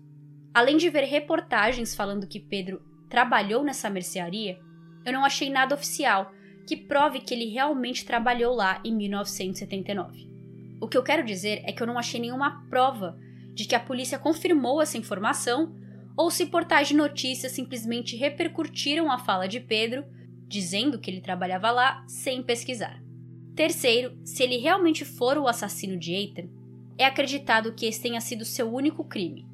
Além 0.52 0.76
de 0.76 0.88
ver 0.90 1.04
reportagens 1.04 1.94
falando 1.94 2.26
que 2.26 2.40
Pedro 2.40 2.82
trabalhou 3.08 3.62
nessa 3.62 3.90
mercearia, 3.90 4.58
eu 5.04 5.12
não 5.12 5.24
achei 5.24 5.50
nada 5.50 5.74
oficial 5.74 6.32
que 6.66 6.76
prove 6.76 7.20
que 7.20 7.32
ele 7.32 7.46
realmente 7.46 8.04
trabalhou 8.04 8.54
lá 8.54 8.80
em 8.84 8.94
1979. 8.94 10.28
O 10.80 10.88
que 10.88 10.96
eu 10.96 11.02
quero 11.02 11.24
dizer 11.24 11.62
é 11.64 11.72
que 11.72 11.82
eu 11.82 11.86
não 11.86 11.98
achei 11.98 12.20
nenhuma 12.20 12.66
prova 12.68 13.18
de 13.54 13.64
que 13.64 13.74
a 13.74 13.80
polícia 13.80 14.18
confirmou 14.18 14.82
essa 14.82 14.98
informação 14.98 15.74
ou 16.16 16.30
se 16.30 16.46
portais 16.46 16.88
de 16.88 16.94
notícias 16.94 17.52
simplesmente 17.52 18.16
repercutiram 18.16 19.10
a 19.10 19.18
fala 19.18 19.46
de 19.46 19.60
Pedro, 19.60 20.04
dizendo 20.48 20.98
que 20.98 21.10
ele 21.10 21.20
trabalhava 21.20 21.70
lá, 21.70 22.04
sem 22.06 22.42
pesquisar. 22.42 23.02
Terceiro, 23.54 24.18
se 24.24 24.42
ele 24.42 24.58
realmente 24.58 25.04
for 25.04 25.38
o 25.38 25.48
assassino 25.48 25.96
de 25.98 26.12
Ethan, 26.14 26.48
é 26.98 27.04
acreditado 27.04 27.72
que 27.72 27.86
esse 27.86 28.00
tenha 28.00 28.20
sido 28.20 28.44
seu 28.44 28.72
único 28.72 29.04
crime, 29.04 29.46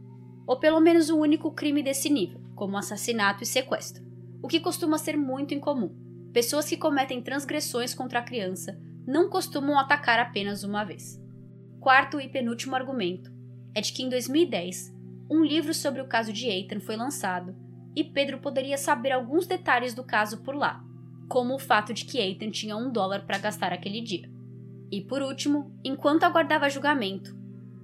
ou 0.47 0.59
pelo 0.59 0.81
menos 0.81 1.09
o 1.09 1.19
único 1.19 1.53
crime 1.53 1.83
desse 1.83 2.11
nível, 2.11 2.41
como 2.63 2.79
assassinato 2.79 3.43
e 3.43 3.47
sequestro, 3.47 4.05
o 4.41 4.47
que 4.47 4.61
costuma 4.61 4.97
ser 4.97 5.17
muito 5.17 5.53
incomum. 5.53 5.93
Pessoas 6.33 6.69
que 6.69 6.77
cometem 6.77 7.21
transgressões 7.21 7.93
contra 7.93 8.21
a 8.21 8.23
criança 8.23 8.81
não 9.05 9.29
costumam 9.29 9.77
atacar 9.77 10.21
apenas 10.21 10.63
uma 10.63 10.85
vez. 10.85 11.21
Quarto 11.81 12.21
e 12.21 12.29
penúltimo 12.29 12.77
argumento 12.77 13.33
é 13.75 13.81
de 13.81 13.93
que 13.93 14.05
em 14.05 14.09
2010, 14.09 14.95
um 15.29 15.43
livro 15.43 15.75
sobre 15.75 16.01
o 16.01 16.07
caso 16.07 16.33
de 16.33 16.47
Ethan 16.47 16.79
foi 16.79 16.95
lançado 16.95 17.53
e 17.97 18.05
Pedro 18.05 18.39
poderia 18.39 18.79
saber 18.79 19.11
alguns 19.11 19.45
detalhes 19.45 19.93
do 19.93 20.05
caso 20.05 20.45
por 20.45 20.55
lá, 20.55 20.85
como 21.29 21.57
o 21.57 21.59
fato 21.59 21.93
de 21.93 22.05
que 22.05 22.21
Ethan 22.21 22.53
tinha 22.53 22.77
um 22.77 22.93
dólar 22.93 23.27
para 23.27 23.39
gastar 23.39 23.73
aquele 23.73 24.01
dia. 24.01 24.31
E 24.89 25.01
por 25.01 25.21
último, 25.21 25.77
enquanto 25.83 26.23
aguardava 26.23 26.71
julgamento, 26.71 27.37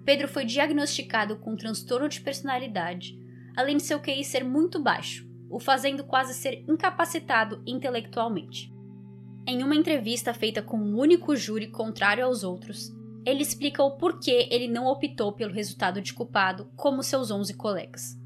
Pedro 0.04 0.28
foi 0.28 0.44
diagnosticado 0.44 1.34
com 1.38 1.56
transtorno 1.56 2.08
de 2.08 2.20
personalidade, 2.20 3.18
além 3.58 3.76
de 3.76 3.82
seu 3.82 3.98
QI 3.98 4.22
ser 4.22 4.44
muito 4.44 4.80
baixo, 4.80 5.28
o 5.50 5.58
fazendo 5.58 6.04
quase 6.04 6.32
ser 6.32 6.64
incapacitado 6.68 7.60
intelectualmente. 7.66 8.72
Em 9.44 9.64
uma 9.64 9.74
entrevista 9.74 10.32
feita 10.32 10.62
com 10.62 10.78
um 10.78 10.96
único 10.96 11.34
júri 11.34 11.66
contrário 11.66 12.24
aos 12.24 12.44
outros, 12.44 12.94
ele 13.26 13.42
explica 13.42 13.82
o 13.82 13.96
porquê 13.96 14.46
ele 14.48 14.68
não 14.68 14.86
optou 14.86 15.32
pelo 15.32 15.52
resultado 15.52 16.00
de 16.00 16.14
culpado 16.14 16.70
como 16.76 17.02
seus 17.02 17.32
11 17.32 17.52
colegas. 17.54 18.16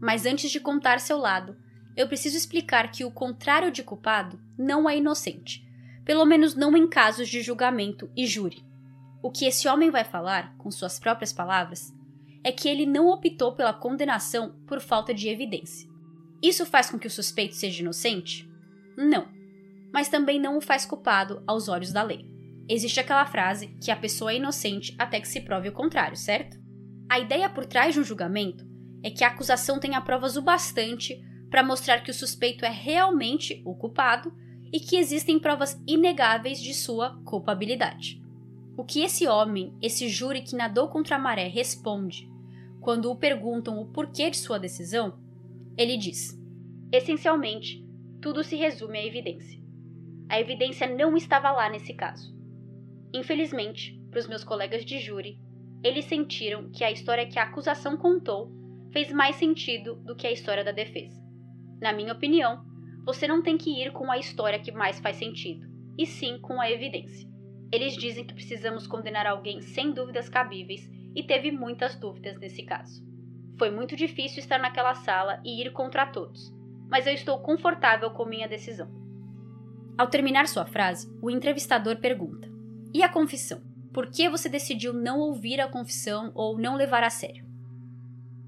Mas 0.00 0.26
antes 0.26 0.50
de 0.50 0.58
contar 0.58 0.98
seu 0.98 1.16
lado, 1.16 1.56
eu 1.96 2.08
preciso 2.08 2.36
explicar 2.36 2.90
que 2.90 3.04
o 3.04 3.12
contrário 3.12 3.70
de 3.70 3.84
culpado 3.84 4.40
não 4.58 4.90
é 4.90 4.96
inocente, 4.96 5.64
pelo 6.04 6.24
menos 6.24 6.56
não 6.56 6.76
em 6.76 6.88
casos 6.88 7.28
de 7.28 7.40
julgamento 7.40 8.10
e 8.16 8.26
júri. 8.26 8.64
O 9.22 9.30
que 9.30 9.44
esse 9.44 9.68
homem 9.68 9.92
vai 9.92 10.02
falar, 10.02 10.56
com 10.58 10.72
suas 10.72 10.98
próprias 10.98 11.32
palavras, 11.32 11.94
é 12.44 12.50
que 12.50 12.68
ele 12.68 12.86
não 12.86 13.08
optou 13.08 13.52
pela 13.52 13.72
condenação 13.72 14.56
por 14.66 14.80
falta 14.80 15.14
de 15.14 15.28
evidência. 15.28 15.88
Isso 16.42 16.66
faz 16.66 16.90
com 16.90 16.98
que 16.98 17.06
o 17.06 17.10
suspeito 17.10 17.54
seja 17.54 17.82
inocente? 17.82 18.50
Não. 18.96 19.28
Mas 19.92 20.08
também 20.08 20.40
não 20.40 20.56
o 20.56 20.60
faz 20.60 20.84
culpado 20.84 21.42
aos 21.46 21.68
olhos 21.68 21.92
da 21.92 22.02
lei. 22.02 22.26
Existe 22.68 22.98
aquela 22.98 23.26
frase 23.26 23.68
que 23.80 23.90
a 23.90 23.96
pessoa 23.96 24.32
é 24.32 24.36
inocente 24.36 24.94
até 24.98 25.20
que 25.20 25.28
se 25.28 25.40
prove 25.40 25.68
o 25.68 25.72
contrário, 25.72 26.16
certo? 26.16 26.58
A 27.08 27.18
ideia 27.18 27.48
por 27.48 27.66
trás 27.66 27.94
de 27.94 28.00
um 28.00 28.04
julgamento 28.04 28.66
é 29.02 29.10
que 29.10 29.22
a 29.22 29.28
acusação 29.28 29.78
tenha 29.78 30.00
provas 30.00 30.36
o 30.36 30.42
bastante 30.42 31.22
para 31.50 31.62
mostrar 31.62 32.02
que 32.02 32.10
o 32.10 32.14
suspeito 32.14 32.64
é 32.64 32.70
realmente 32.70 33.62
o 33.64 33.74
culpado 33.74 34.32
e 34.72 34.80
que 34.80 34.96
existem 34.96 35.38
provas 35.38 35.80
inegáveis 35.86 36.60
de 36.60 36.72
sua 36.72 37.20
culpabilidade. 37.24 38.22
O 38.76 38.84
que 38.84 39.02
esse 39.02 39.28
homem, 39.28 39.76
esse 39.82 40.08
júri 40.08 40.40
que 40.40 40.56
nadou 40.56 40.88
contra 40.88 41.16
a 41.16 41.18
maré, 41.18 41.46
responde 41.46 42.31
quando 42.82 43.08
o 43.12 43.16
perguntam 43.16 43.80
o 43.80 43.86
porquê 43.86 44.28
de 44.28 44.36
sua 44.36 44.58
decisão, 44.58 45.16
ele 45.78 45.96
diz: 45.96 46.36
Essencialmente, 46.92 47.86
tudo 48.20 48.42
se 48.42 48.56
resume 48.56 48.98
à 48.98 49.06
evidência. 49.06 49.62
A 50.28 50.40
evidência 50.40 50.88
não 50.88 51.16
estava 51.16 51.52
lá 51.52 51.70
nesse 51.70 51.94
caso. 51.94 52.36
Infelizmente, 53.14 53.96
para 54.10 54.18
os 54.18 54.26
meus 54.26 54.42
colegas 54.42 54.84
de 54.84 54.98
júri, 54.98 55.38
eles 55.84 56.06
sentiram 56.06 56.70
que 56.70 56.82
a 56.82 56.90
história 56.90 57.26
que 57.26 57.38
a 57.38 57.44
acusação 57.44 57.96
contou 57.96 58.50
fez 58.90 59.12
mais 59.12 59.36
sentido 59.36 59.94
do 60.04 60.16
que 60.16 60.26
a 60.26 60.32
história 60.32 60.64
da 60.64 60.72
defesa. 60.72 61.22
Na 61.80 61.92
minha 61.92 62.12
opinião, 62.12 62.64
você 63.04 63.28
não 63.28 63.42
tem 63.42 63.56
que 63.56 63.70
ir 63.70 63.92
com 63.92 64.10
a 64.10 64.18
história 64.18 64.58
que 64.58 64.72
mais 64.72 64.98
faz 64.98 65.16
sentido, 65.16 65.68
e 65.96 66.04
sim 66.04 66.38
com 66.40 66.60
a 66.60 66.70
evidência. 66.70 67.28
Eles 67.72 67.94
dizem 67.94 68.24
que 68.24 68.34
precisamos 68.34 68.88
condenar 68.88 69.26
alguém 69.26 69.60
sem 69.60 69.92
dúvidas 69.92 70.28
cabíveis 70.28 70.90
e 71.14 71.22
teve 71.22 71.50
muitas 71.50 71.94
dúvidas 71.94 72.38
nesse 72.38 72.62
caso. 72.62 73.04
Foi 73.58 73.70
muito 73.70 73.94
difícil 73.96 74.38
estar 74.38 74.58
naquela 74.58 74.94
sala 74.94 75.40
e 75.44 75.60
ir 75.60 75.72
contra 75.72 76.06
todos, 76.06 76.52
mas 76.88 77.06
eu 77.06 77.12
estou 77.12 77.38
confortável 77.40 78.10
com 78.10 78.24
minha 78.24 78.48
decisão. 78.48 78.90
Ao 79.96 80.06
terminar 80.06 80.48
sua 80.48 80.64
frase, 80.64 81.12
o 81.20 81.30
entrevistador 81.30 81.96
pergunta: 81.96 82.48
E 82.94 83.02
a 83.02 83.08
confissão? 83.08 83.62
Por 83.92 84.10
que 84.10 84.28
você 84.28 84.48
decidiu 84.48 84.94
não 84.94 85.18
ouvir 85.18 85.60
a 85.60 85.68
confissão 85.68 86.32
ou 86.34 86.58
não 86.58 86.76
levar 86.76 87.04
a 87.04 87.10
sério? 87.10 87.46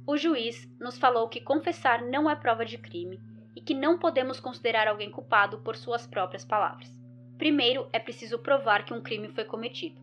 O 0.06 0.16
juiz 0.16 0.68
nos 0.80 0.98
falou 0.98 1.28
que 1.28 1.40
confessar 1.40 2.02
não 2.02 2.28
é 2.28 2.34
prova 2.34 2.64
de 2.64 2.78
crime 2.78 3.20
e 3.54 3.60
que 3.60 3.74
não 3.74 3.98
podemos 3.98 4.40
considerar 4.40 4.88
alguém 4.88 5.10
culpado 5.10 5.58
por 5.58 5.76
suas 5.76 6.06
próprias 6.06 6.44
palavras. 6.44 6.90
Primeiro 7.38 7.88
é 7.92 7.98
preciso 7.98 8.38
provar 8.38 8.84
que 8.84 8.94
um 8.94 9.02
crime 9.02 9.28
foi 9.28 9.44
cometido, 9.44 10.00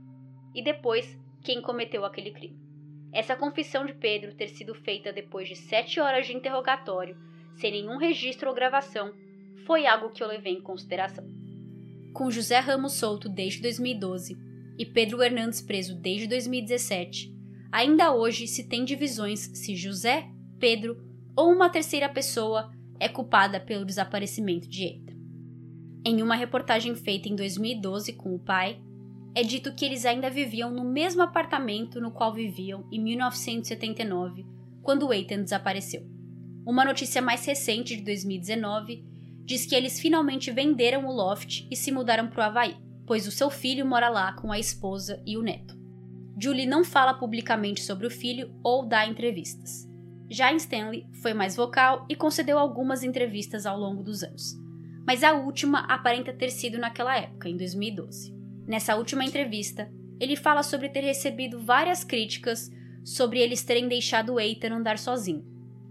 e 0.53 0.63
depois 0.63 1.19
quem 1.43 1.61
cometeu 1.61 2.05
aquele 2.05 2.31
crime. 2.31 2.59
Essa 3.13 3.35
confissão 3.35 3.85
de 3.85 3.93
Pedro 3.93 4.33
ter 4.33 4.47
sido 4.47 4.73
feita 4.73 5.11
depois 5.11 5.47
de 5.47 5.55
sete 5.55 5.99
horas 5.99 6.25
de 6.25 6.35
interrogatório, 6.35 7.17
sem 7.55 7.71
nenhum 7.71 7.97
registro 7.97 8.49
ou 8.49 8.55
gravação, 8.55 9.13
foi 9.65 9.85
algo 9.85 10.11
que 10.11 10.23
eu 10.23 10.27
levei 10.27 10.53
em 10.53 10.61
consideração. 10.61 11.25
Com 12.13 12.31
José 12.31 12.59
Ramos 12.59 12.93
solto 12.93 13.27
desde 13.27 13.61
2012 13.61 14.37
e 14.77 14.85
Pedro 14.85 15.21
Hernandes 15.21 15.61
preso 15.61 15.95
desde 15.95 16.27
2017, 16.27 17.33
ainda 17.71 18.13
hoje 18.13 18.47
se 18.47 18.67
tem 18.67 18.83
divisões 18.85 19.39
se 19.53 19.75
José, 19.75 20.27
Pedro 20.59 20.97
ou 21.35 21.51
uma 21.51 21.69
terceira 21.69 22.09
pessoa 22.09 22.71
é 22.99 23.09
culpada 23.09 23.59
pelo 23.59 23.85
desaparecimento 23.85 24.67
de 24.67 24.85
Eta. 24.85 25.13
Em 26.05 26.21
uma 26.21 26.35
reportagem 26.35 26.95
feita 26.95 27.29
em 27.29 27.35
2012 27.35 28.13
com 28.13 28.35
o 28.35 28.39
pai, 28.39 28.81
é 29.33 29.43
dito 29.43 29.73
que 29.73 29.85
eles 29.85 30.05
ainda 30.05 30.29
viviam 30.29 30.69
no 30.69 30.83
mesmo 30.83 31.21
apartamento 31.21 32.01
no 32.01 32.11
qual 32.11 32.33
viviam 32.33 32.85
em 32.91 33.01
1979, 33.01 34.45
quando 34.81 35.13
Ethan 35.13 35.43
desapareceu. 35.43 36.05
Uma 36.65 36.83
notícia 36.83 37.21
mais 37.21 37.45
recente 37.45 37.95
de 37.95 38.03
2019 38.03 39.03
diz 39.45 39.65
que 39.65 39.73
eles 39.73 39.99
finalmente 39.99 40.51
venderam 40.51 41.05
o 41.05 41.11
loft 41.11 41.67
e 41.71 41.75
se 41.75 41.91
mudaram 41.91 42.27
para 42.27 42.39
o 42.39 42.43
Havaí, 42.43 42.75
pois 43.07 43.25
o 43.25 43.31
seu 43.31 43.49
filho 43.49 43.85
mora 43.85 44.09
lá 44.09 44.33
com 44.33 44.51
a 44.51 44.59
esposa 44.59 45.21
e 45.25 45.37
o 45.37 45.41
neto. 45.41 45.79
Julie 46.39 46.65
não 46.65 46.83
fala 46.83 47.13
publicamente 47.13 47.81
sobre 47.81 48.07
o 48.07 48.11
filho 48.11 48.53
ou 48.63 48.85
dá 48.85 49.05
entrevistas. 49.05 49.89
Já 50.29 50.51
Stanley 50.53 51.05
foi 51.21 51.33
mais 51.33 51.55
vocal 51.55 52.05
e 52.09 52.15
concedeu 52.15 52.57
algumas 52.57 53.03
entrevistas 53.03 53.65
ao 53.65 53.77
longo 53.77 54.03
dos 54.03 54.23
anos, 54.23 54.55
mas 55.05 55.23
a 55.23 55.33
última 55.33 55.79
aparenta 55.81 56.31
ter 56.31 56.49
sido 56.49 56.77
naquela 56.77 57.17
época, 57.17 57.49
em 57.49 57.57
2012. 57.57 58.40
Nessa 58.67 58.95
última 58.95 59.25
entrevista, 59.25 59.91
ele 60.19 60.35
fala 60.35 60.63
sobre 60.63 60.89
ter 60.89 61.01
recebido 61.01 61.59
várias 61.59 62.03
críticas 62.03 62.71
sobre 63.03 63.39
eles 63.39 63.63
terem 63.63 63.87
deixado 63.87 64.39
Ethan 64.39 64.75
andar 64.75 64.99
sozinho, 64.99 65.43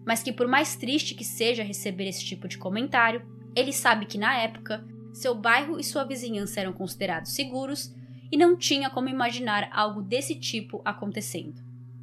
mas 0.06 0.22
que 0.22 0.32
por 0.32 0.46
mais 0.46 0.76
triste 0.76 1.14
que 1.14 1.24
seja 1.24 1.62
receber 1.62 2.06
esse 2.08 2.24
tipo 2.24 2.46
de 2.46 2.56
comentário, 2.56 3.22
ele 3.54 3.72
sabe 3.72 4.06
que 4.06 4.16
na 4.16 4.36
época 4.38 4.84
seu 5.12 5.34
bairro 5.34 5.78
e 5.78 5.84
sua 5.84 6.04
vizinhança 6.04 6.60
eram 6.60 6.72
considerados 6.72 7.32
seguros 7.32 7.94
e 8.30 8.36
não 8.36 8.56
tinha 8.56 8.88
como 8.88 9.08
imaginar 9.08 9.68
algo 9.72 10.00
desse 10.00 10.36
tipo 10.36 10.80
acontecendo. 10.84 11.60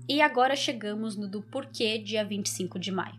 E 0.09 0.21
agora 0.21 0.55
chegamos 0.55 1.15
no 1.15 1.27
do 1.27 1.41
porquê 1.41 1.97
dia 1.97 2.25
25 2.25 2.77
de 2.77 2.91
maio. 2.91 3.15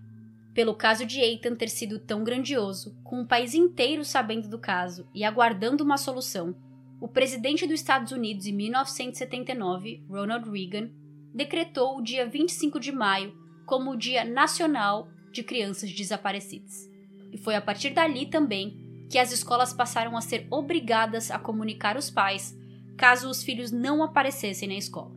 Pelo 0.54 0.74
caso 0.74 1.06
de 1.06 1.20
Ethan 1.20 1.54
ter 1.54 1.68
sido 1.68 1.98
tão 1.98 2.24
grandioso, 2.24 2.94
com 3.04 3.20
o 3.20 3.26
país 3.26 3.54
inteiro 3.54 4.04
sabendo 4.04 4.48
do 4.48 4.58
caso 4.58 5.06
e 5.14 5.24
aguardando 5.24 5.84
uma 5.84 5.96
solução, 5.96 6.54
o 7.00 7.06
presidente 7.06 7.66
dos 7.66 7.80
Estados 7.80 8.12
Unidos 8.12 8.46
em 8.46 8.52
1979, 8.52 10.04
Ronald 10.08 10.50
Reagan, 10.50 10.90
decretou 11.32 11.98
o 11.98 12.02
dia 12.02 12.26
25 12.26 12.80
de 12.80 12.90
maio 12.90 13.32
como 13.64 13.92
o 13.92 13.96
Dia 13.96 14.24
Nacional 14.24 15.08
de 15.30 15.42
Crianças 15.42 15.92
Desaparecidas. 15.92 16.88
E 17.30 17.38
foi 17.38 17.54
a 17.54 17.60
partir 17.60 17.90
dali 17.90 18.26
também 18.26 19.06
que 19.08 19.18
as 19.18 19.30
escolas 19.30 19.72
passaram 19.72 20.16
a 20.16 20.20
ser 20.20 20.46
obrigadas 20.50 21.30
a 21.30 21.38
comunicar 21.38 21.96
os 21.96 22.10
pais 22.10 22.56
caso 22.96 23.30
os 23.30 23.44
filhos 23.44 23.70
não 23.70 24.02
aparecessem 24.02 24.68
na 24.68 24.74
escola. 24.74 25.14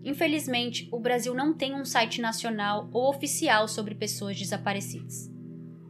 Infelizmente, 0.04 0.88
o 0.92 1.00
Brasil 1.00 1.34
não 1.34 1.52
tem 1.52 1.74
um 1.74 1.84
site 1.84 2.20
nacional 2.20 2.88
ou 2.92 3.08
oficial 3.08 3.66
sobre 3.66 3.94
pessoas 3.94 4.38
desaparecidas. 4.38 5.30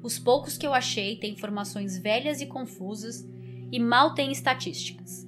Os 0.02 0.18
poucos 0.18 0.56
que 0.56 0.66
eu 0.66 0.72
achei 0.72 1.16
têm 1.16 1.32
informações 1.32 1.98
velhas 1.98 2.40
e 2.40 2.46
confusas 2.46 3.28
e 3.72 3.80
mal 3.80 4.14
têm 4.14 4.30
estatísticas. 4.30 5.26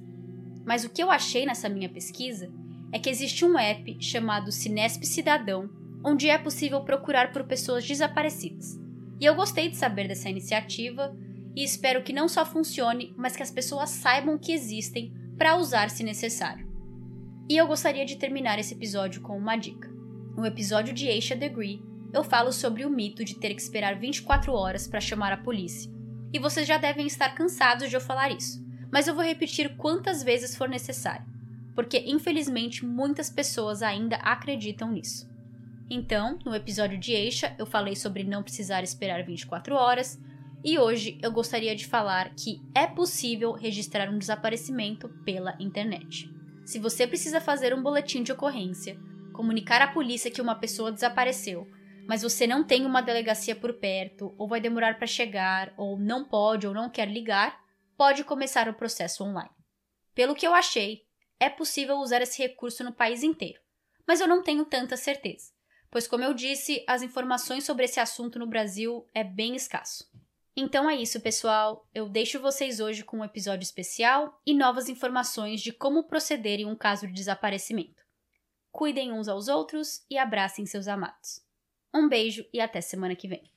Mas 0.65 0.85
o 0.85 0.89
que 0.89 1.03
eu 1.03 1.11
achei 1.11 1.45
nessa 1.45 1.67
minha 1.67 1.89
pesquisa 1.89 2.49
é 2.91 2.97
que 2.97 3.09
existe 3.09 3.43
um 3.43 3.59
app 3.59 3.97
chamado 3.99 4.51
Cinesp 4.51 5.05
Cidadão, 5.05 5.69
onde 6.01 6.29
é 6.29 6.37
possível 6.37 6.81
procurar 6.81 7.33
por 7.33 7.43
pessoas 7.43 7.85
desaparecidas. 7.85 8.78
E 9.19 9.25
eu 9.25 9.35
gostei 9.35 9.69
de 9.69 9.75
saber 9.75 10.07
dessa 10.07 10.29
iniciativa 10.29 11.15
e 11.55 11.63
espero 11.63 12.03
que 12.03 12.13
não 12.13 12.27
só 12.27 12.45
funcione, 12.45 13.13
mas 13.17 13.35
que 13.35 13.43
as 13.43 13.51
pessoas 13.51 13.89
saibam 13.89 14.37
que 14.37 14.53
existem 14.53 15.13
para 15.37 15.57
usar 15.57 15.89
se 15.89 16.03
necessário. 16.03 16.69
E 17.49 17.57
eu 17.57 17.67
gostaria 17.67 18.05
de 18.05 18.15
terminar 18.15 18.59
esse 18.59 18.73
episódio 18.73 19.21
com 19.21 19.37
uma 19.37 19.55
dica. 19.55 19.89
No 20.37 20.45
episódio 20.45 20.93
de 20.93 21.07
Aisha 21.07 21.35
Degree, 21.35 21.81
eu 22.13 22.23
falo 22.23 22.51
sobre 22.51 22.85
o 22.85 22.89
mito 22.89 23.25
de 23.25 23.35
ter 23.35 23.53
que 23.53 23.61
esperar 23.61 23.99
24 23.99 24.53
horas 24.53 24.87
para 24.87 25.01
chamar 25.01 25.33
a 25.33 25.37
polícia. 25.37 25.91
E 26.31 26.39
vocês 26.39 26.67
já 26.67 26.77
devem 26.77 27.07
estar 27.07 27.35
cansados 27.35 27.89
de 27.89 27.95
eu 27.95 28.01
falar 28.01 28.29
isso, 28.29 28.63
mas 28.91 29.07
eu 29.07 29.15
vou 29.15 29.23
repetir 29.23 29.75
quantas 29.75 30.23
vezes 30.23 30.55
for 30.55 30.69
necessário, 30.69 31.25
porque 31.75 32.03
infelizmente 32.05 32.85
muitas 32.85 33.29
pessoas 33.29 33.81
ainda 33.81 34.15
acreditam 34.17 34.91
nisso. 34.91 35.28
Então, 35.91 36.37
no 36.45 36.53
episódio 36.53 36.99
de 36.99 37.15
Aisha, 37.15 37.55
eu 37.57 37.65
falei 37.65 37.95
sobre 37.95 38.23
não 38.23 38.43
precisar 38.43 38.83
esperar 38.83 39.23
24 39.23 39.73
horas, 39.73 40.19
e 40.63 40.77
hoje 40.77 41.17
eu 41.19 41.31
gostaria 41.31 41.75
de 41.75 41.87
falar 41.87 42.35
que 42.35 42.61
é 42.75 42.85
possível 42.85 43.51
registrar 43.53 44.07
um 44.07 44.19
desaparecimento 44.19 45.09
pela 45.25 45.55
internet. 45.59 46.29
Se 46.63 46.77
você 46.77 47.07
precisa 47.07 47.41
fazer 47.41 47.73
um 47.73 47.81
boletim 47.81 48.21
de 48.21 48.31
ocorrência, 48.31 48.99
comunicar 49.33 49.81
à 49.81 49.87
polícia 49.87 50.29
que 50.29 50.41
uma 50.41 50.53
pessoa 50.53 50.91
desapareceu, 50.91 51.67
mas 52.07 52.21
você 52.21 52.45
não 52.45 52.63
tem 52.63 52.85
uma 52.85 53.01
delegacia 53.01 53.55
por 53.55 53.73
perto, 53.73 54.35
ou 54.37 54.47
vai 54.47 54.61
demorar 54.61 54.97
para 54.97 55.07
chegar, 55.07 55.73
ou 55.75 55.97
não 55.97 56.23
pode 56.23 56.67
ou 56.67 56.73
não 56.73 56.89
quer 56.89 57.09
ligar, 57.09 57.59
pode 57.97 58.23
começar 58.23 58.69
o 58.69 58.75
processo 58.75 59.23
online. 59.23 59.49
Pelo 60.13 60.35
que 60.35 60.45
eu 60.45 60.53
achei, 60.53 61.01
é 61.39 61.49
possível 61.49 61.97
usar 61.97 62.21
esse 62.21 62.39
recurso 62.39 62.83
no 62.83 62.93
país 62.93 63.23
inteiro, 63.23 63.59
mas 64.07 64.21
eu 64.21 64.27
não 64.27 64.43
tenho 64.43 64.65
tanta 64.65 64.95
certeza, 64.95 65.51
pois, 65.91 66.07
como 66.07 66.23
eu 66.23 66.33
disse, 66.33 66.83
as 66.87 67.01
informações 67.01 67.63
sobre 67.63 67.85
esse 67.85 67.99
assunto 67.99 68.39
no 68.39 68.47
Brasil 68.47 69.07
é 69.13 69.23
bem 69.23 69.55
escasso. 69.55 70.09
Então 70.55 70.89
é 70.89 70.95
isso, 70.95 71.21
pessoal. 71.21 71.87
Eu 71.93 72.09
deixo 72.09 72.39
vocês 72.39 72.79
hoje 72.79 73.03
com 73.03 73.19
um 73.19 73.23
episódio 73.23 73.63
especial 73.63 74.41
e 74.45 74.53
novas 74.53 74.89
informações 74.89 75.61
de 75.61 75.71
como 75.71 76.03
proceder 76.03 76.59
em 76.59 76.65
um 76.65 76.75
caso 76.75 77.07
de 77.07 77.13
desaparecimento. 77.13 78.03
Cuidem 78.71 79.11
uns 79.11 79.27
aos 79.27 79.47
outros 79.47 80.03
e 80.09 80.17
abracem 80.17 80.65
seus 80.65 80.87
amados. 80.87 81.41
Um 81.93 82.07
beijo 82.07 82.45
e 82.53 82.59
até 82.59 82.81
semana 82.81 83.15
que 83.15 83.27
vem. 83.27 83.49